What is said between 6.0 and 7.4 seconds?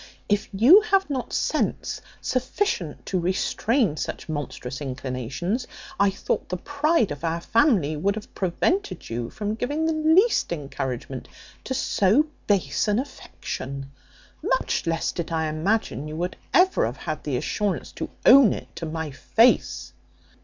thought the pride of our